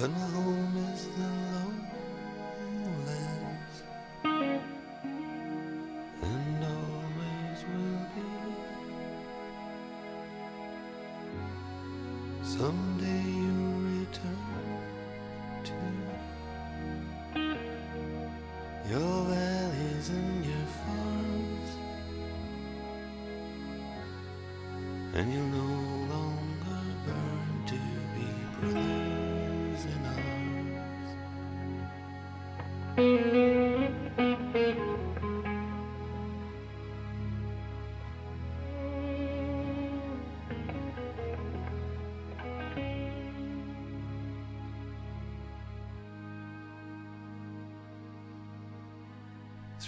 But 0.00 0.12
my 0.12 0.18
home 0.18 0.76
is 0.94 1.04
the 1.08 1.49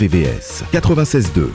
RVVS 0.00 0.64
96.2. 0.72 1.50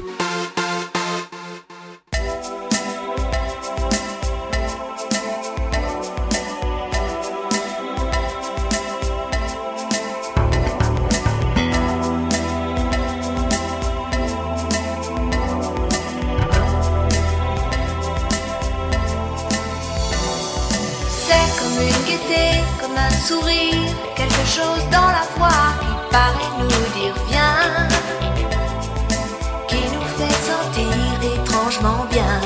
sourire, 23.28 23.74
quelque 24.16 24.46
chose 24.46 24.84
dans 24.92 25.08
la 25.08 25.24
voix 25.36 25.50
qui 25.80 25.88
paraît 26.12 26.60
nous 26.60 26.68
dire 26.94 27.16
viens. 27.28 27.65
bien. 32.10 32.40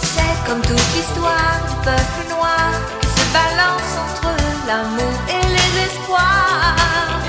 C'est 0.00 0.36
comme 0.46 0.62
toute 0.62 0.94
l'histoire 0.94 1.56
du 1.68 1.76
peuple 1.84 2.22
noir 2.30 2.70
qui 3.00 3.08
se 3.08 3.24
balance 3.32 3.92
entre 4.04 4.30
l'amour 4.66 5.16
et 5.28 5.46
les 5.56 5.72
espoirs. 5.88 7.20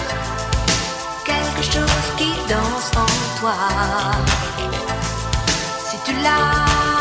Quelque 1.26 1.63
chose 1.63 2.08
qui 2.17 2.32
danse 2.48 2.91
en 2.96 3.39
toi. 3.39 3.56
Si 5.89 5.98
tu 6.06 6.13
l'as. 6.22 6.92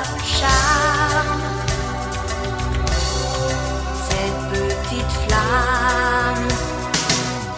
Charme, 0.00 1.42
cette 4.08 4.40
petite 4.52 5.12
flamme 5.26 6.48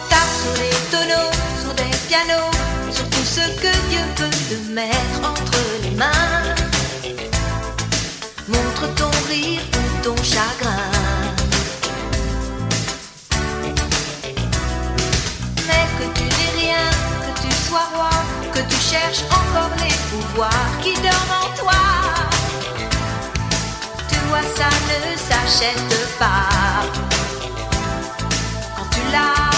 T'as 0.09 0.27
sur 0.41 0.53
les 0.57 0.75
tonneaux, 0.89 1.31
sur 1.61 1.73
des 1.75 1.95
pianos 2.07 2.51
Sur 2.91 3.07
tout 3.09 3.25
ce 3.25 3.41
que 3.61 3.71
Dieu 3.89 4.01
peut 4.15 4.29
te 4.49 4.71
mettre 4.73 5.19
entre 5.29 5.59
les 5.83 5.91
mains. 5.91 6.55
Montre 8.47 8.87
ton 8.95 9.11
rire 9.29 9.61
ou 9.75 10.03
ton 10.03 10.15
chagrin. 10.23 10.89
Mais 15.67 15.85
que 15.99 16.05
tu 16.17 16.23
n'es 16.23 16.61
rien, 16.63 16.89
que 17.21 17.41
tu 17.41 17.53
sois 17.67 17.87
roi 17.95 18.09
Que 18.51 18.61
tu 18.61 18.75
cherches 18.77 19.23
encore 19.29 19.69
les 19.77 19.93
pouvoirs 20.09 20.71
Qui 20.81 20.93
dorment 20.95 21.37
en 21.43 21.55
toi 21.55 22.30
toi 24.31 24.39
ça 24.55 24.69
ne 24.87 25.17
s'achète 25.17 26.17
pas. 26.17 26.47
Quand 28.77 28.87
tu 28.91 29.01
l'as 29.11 29.50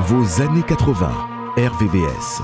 Vos 0.00 0.42
années 0.42 0.62
80, 0.62 1.10
RVVS. 1.56 2.42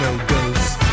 No 0.00 0.18
ghosts. 0.26 0.85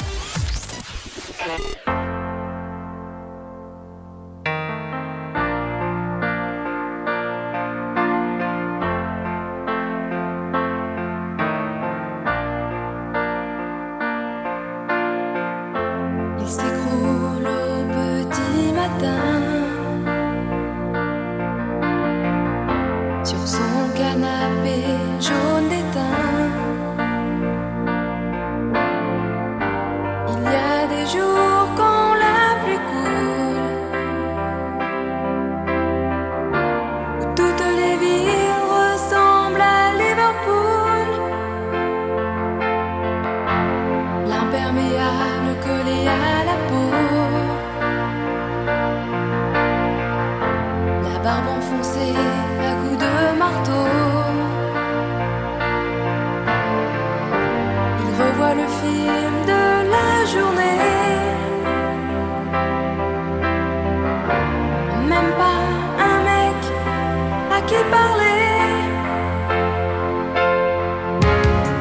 あ! 0.00 0.23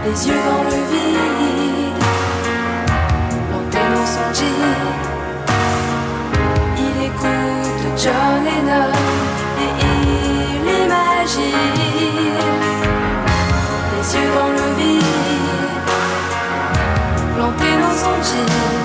les 0.05 0.27
yeux 0.27 0.33
dans 0.33 0.63
le 0.63 0.79
vide, 0.91 2.03
l'antenne 3.51 3.93
dans 3.93 4.05
son 4.05 4.27
jean. 4.33 4.83
Il 6.77 6.95
écoute 7.05 7.83
John 7.97 8.43
Lennon 8.43 8.91
et 9.63 9.71
il 9.81 10.65
imagine 10.83 11.51
les 13.91 14.05
yeux 14.15 14.31
dans 14.35 14.51
le 14.57 14.67
vide, 14.77 15.05
l'antenne 17.37 17.81
dans 17.81 17.95
son 17.95 18.15
jean. 18.29 18.83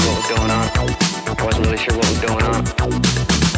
sure 0.00 0.10
what 0.10 0.16
was 0.16 0.38
going 0.38 0.50
on. 0.50 1.38
I 1.38 1.44
wasn't 1.44 1.66
really 1.66 1.78
sure 1.78 1.96
what 1.96 2.08
was 2.08 2.20
going 2.20 2.44
on. 2.44 3.53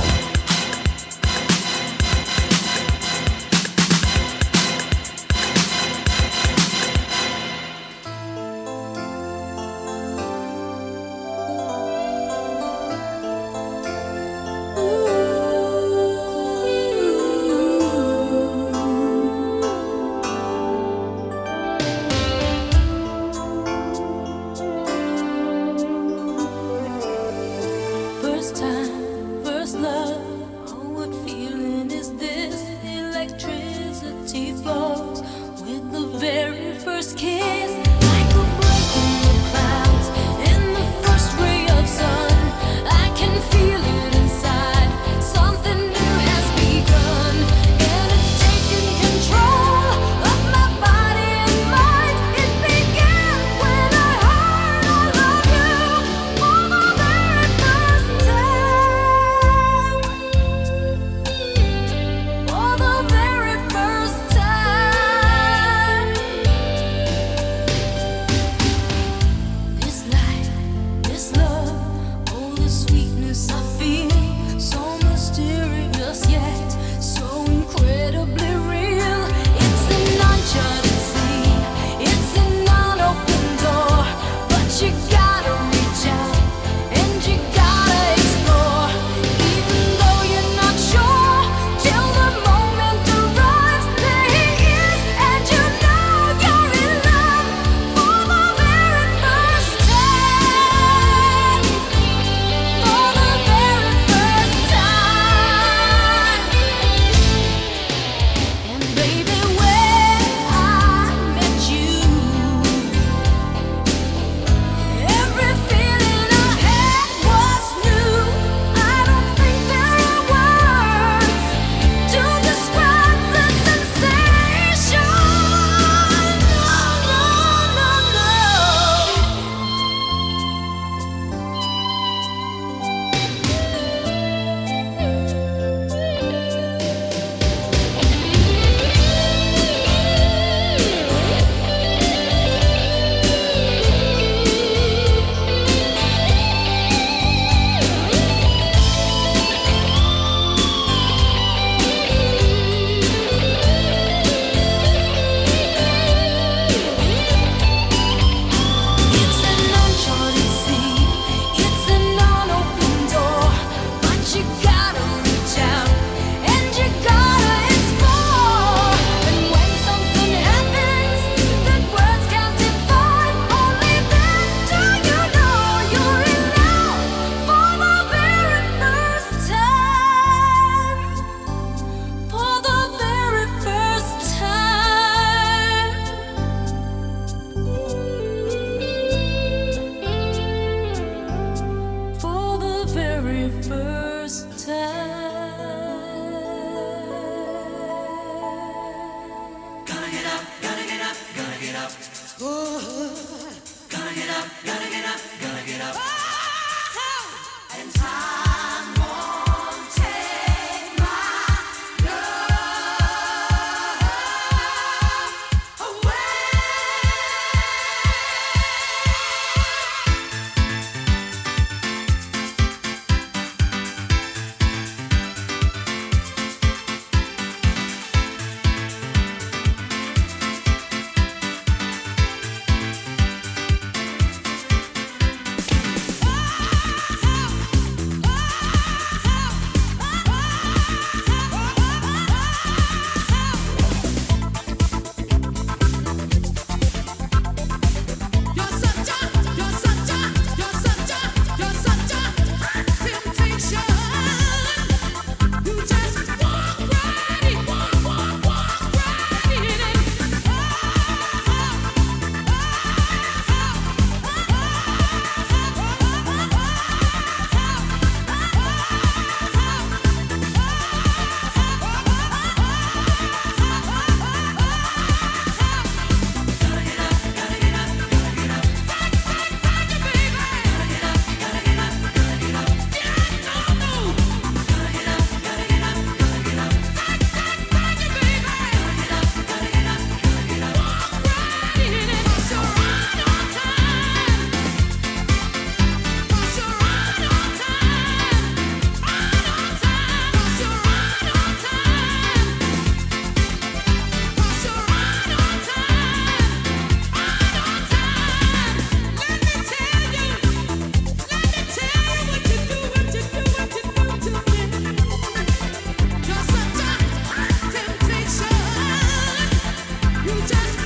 just 320.40 320.85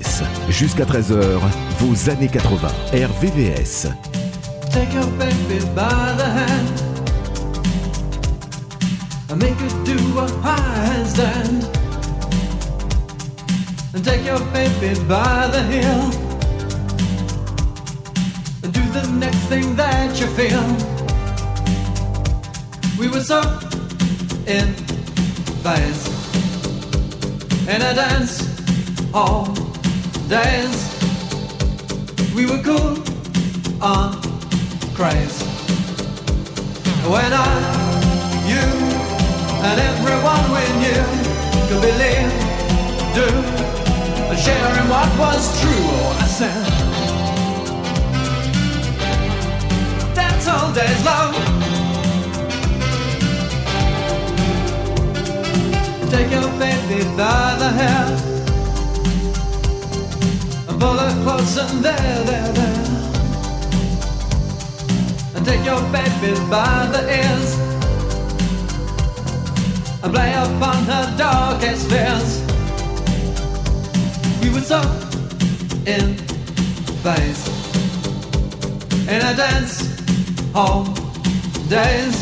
RVVS. 0.00 0.22
Jusqu'à 0.48 0.84
13h, 0.84 1.40
vos 1.78 2.10
années 2.10 2.28
80. 2.28 2.68
RVVS. 2.92 3.88
Take 4.72 4.92
your 4.94 5.06
baby 5.18 5.64
by 5.74 6.14
the 6.16 6.24
hand 6.24 6.68
and 9.30 9.36
make 9.36 9.56
her 9.58 9.84
do 9.84 9.96
a 10.18 10.26
handstand. 10.42 11.64
And 13.94 14.04
take 14.04 14.24
your 14.24 14.40
baby 14.52 14.98
by 15.08 15.48
the 15.50 15.62
heel 15.64 16.10
and 18.62 18.72
do 18.72 18.80
the 18.92 19.06
next 19.18 19.48
thing 19.48 19.74
that 19.76 20.18
you 20.20 20.26
feel. 20.28 20.62
We 22.98 23.08
were 23.08 23.22
so 23.22 23.40
in 24.46 24.74
phase 25.62 26.08
in 27.68 27.82
a 27.82 27.94
dance 27.94 28.50
all 29.12 29.69
days. 30.30 30.78
We 32.36 32.46
were 32.46 32.62
cool 32.62 32.94
on 33.82 34.14
craze. 34.94 35.42
When 37.10 37.32
I, 37.34 37.50
you, 38.46 38.66
and 39.66 39.76
everyone 39.90 40.44
we 40.54 40.64
knew 40.82 41.02
could 41.66 41.82
believe, 41.82 42.30
do, 43.18 43.26
and 44.30 44.38
share 44.38 44.70
in 44.80 44.88
what 44.88 45.10
was 45.18 45.42
true. 45.60 45.90
I 46.22 46.26
said, 46.38 46.64
That's 50.14 50.46
all 50.46 50.72
days 50.72 51.04
long. 51.04 51.34
Take 56.08 56.30
your 56.30 56.48
baby 56.60 57.02
by 57.16 57.56
the 57.58 57.70
hair 57.70 58.29
and 60.82 61.00
her 61.00 61.22
close 61.22 61.56
and 61.58 61.84
there, 61.84 62.24
there, 62.24 62.52
there 62.52 62.80
and 65.34 65.46
take 65.46 65.64
your 65.64 65.80
baby 65.92 66.34
by 66.50 66.86
the 66.92 67.02
ears 67.20 67.58
and 70.02 70.12
play 70.12 70.32
upon 70.32 70.84
her 70.84 71.14
darkest 71.16 71.88
fears. 71.88 72.42
We 74.42 74.50
were 74.50 74.60
so 74.60 74.80
in 75.86 76.16
phase 77.02 77.48
in 79.08 79.20
a 79.22 79.34
dance 79.34 79.74
hall 80.52 80.84
days. 81.68 82.16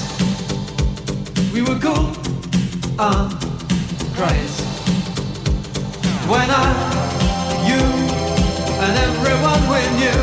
We 1.52 1.62
were 1.62 1.78
cool 1.80 2.12
on 2.98 3.30
craze 4.14 4.60
when 6.28 6.50
I, 6.50 6.97
and 8.88 8.96
everyone 9.10 9.62
we 9.68 9.82
knew 9.98 10.20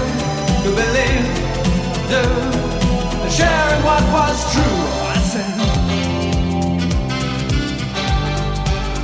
could 0.64 0.76
believe, 0.82 1.26
do 2.10 2.24
sharing 3.30 3.82
what 3.86 4.04
was 4.16 4.38
true. 4.54 4.80
I 5.14 5.18
said, 5.32 5.56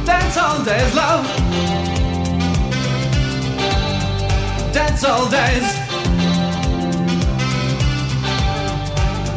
dance 0.04 0.36
hall 0.36 0.64
days, 0.66 0.94
love. 0.96 1.26
Dance 4.74 5.04
hall 5.04 5.30
days. 5.30 5.68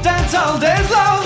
Dance 0.02 0.32
hall 0.32 0.58
days, 0.58 0.90
love. 0.90 1.24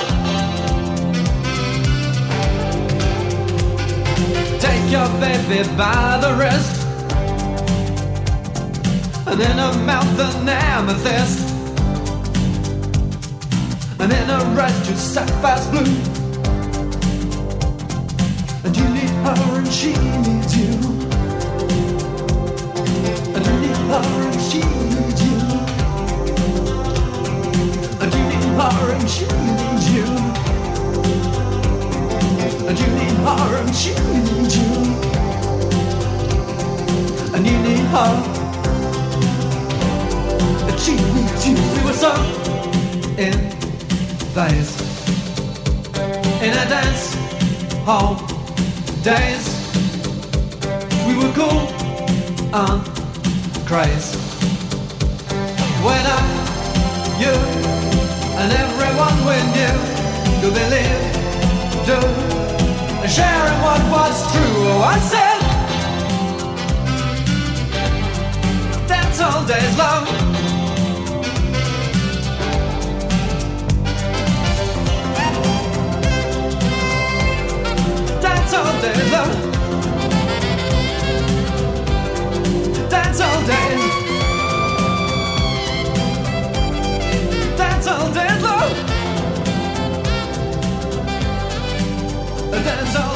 Take 4.60 4.90
your 4.90 5.08
baby 5.20 5.62
by 5.76 6.18
the 6.20 6.34
wrist. 6.34 6.87
And 9.30 9.40
in 9.40 9.58
her 9.58 9.84
mouth 9.84 10.18
an 10.18 10.48
amethyst 10.48 11.58
and 14.00 14.12
in 14.12 14.30
a 14.30 14.38
red 14.56 14.72
to 14.86 14.96
sapphire's 14.96 15.66
blue. 15.66 15.96
And 18.64 18.76
you 18.76 18.88
need 18.88 19.10
her 19.26 19.58
and 19.58 19.68
she 19.68 19.92
needs 19.92 20.56
you. 20.56 20.72
And 23.34 23.46
you 23.46 23.54
need 23.60 23.76
her 23.90 24.06
and 24.24 24.40
she 24.40 24.60
needs 24.88 25.20
you. 25.22 25.36
And 28.00 28.10
you 28.14 28.22
need 28.30 28.48
her 28.58 28.92
and 28.94 29.08
she 29.10 29.26
needs 29.26 29.86
you. 29.92 30.06
And 32.66 32.78
you 32.78 32.88
need 32.98 33.16
her 33.26 33.56
and 33.60 33.74
she 33.74 33.92
needs 33.92 34.56
you. 34.56 34.72
And 37.34 37.46
you 37.46 37.58
need 37.58 37.86
her. 37.92 38.37
And 40.68 40.78
she 40.78 40.92
needs 40.92 41.48
you. 41.48 41.54
We 41.54 41.80
were 41.86 41.92
so 41.92 42.12
in 43.16 43.32
phase 44.34 44.88
in 46.42 46.52
a 46.52 46.66
dance 46.68 47.14
hall 47.84 48.14
days. 49.02 49.44
We 51.06 51.16
were 51.16 51.32
cool 51.32 51.66
on 52.54 52.84
craze 53.66 54.14
when 55.82 56.04
I, 56.06 56.20
you, 57.18 57.34
and 58.40 58.52
everyone 58.64 59.16
we 59.28 59.36
knew 59.54 59.76
could 60.40 60.54
believe, 60.54 61.00
do, 61.88 61.98
and 63.02 63.10
sharing 63.10 63.58
what 63.66 63.80
was 63.90 64.16
true. 64.32 64.56
Oh, 64.70 64.94
I 64.94 64.98
said, 65.12 65.40
dance 68.86 69.18
hall 69.18 69.44
days 69.44 69.76
long. 69.76 70.27
Dance 78.50 78.66
all 78.66 78.80
day 78.80 79.10
long. 79.10 79.32
Dance 82.88 83.20
all 83.20 83.40
day. 83.46 83.70
Dance 87.58 87.86
all 87.88 88.10
day 88.14 88.40
long. 88.40 88.72
Dance 92.64 92.96
all 92.96 93.07